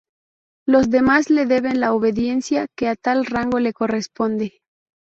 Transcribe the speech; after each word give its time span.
Los 0.65 0.89
demás 0.89 1.29
le 1.29 1.45
deben 1.45 1.79
la 1.79 1.93
obediencia 1.93 2.65
que 2.75 2.87
a 2.89 2.95
tal 2.95 3.23
rango 3.23 3.59
le 3.59 3.71
corresponde. 3.71 4.63